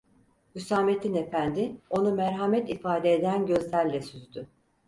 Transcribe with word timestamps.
Hüsamettin 0.55 1.13
efendi 1.13 1.77
onu 1.89 2.11
merhamet 2.15 2.69
ifade 2.69 3.13
eden 3.13 3.45
gözlerle 3.45 4.01
süzdü: 4.01 4.47